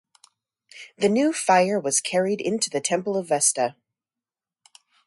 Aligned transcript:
The 0.97 1.09
new 1.09 1.31
fire 1.31 1.79
was 1.79 1.99
carried 2.01 2.41
into 2.41 2.71
the 2.71 2.81
temple 2.81 3.15
of 3.15 3.27
Vesta. 3.27 3.75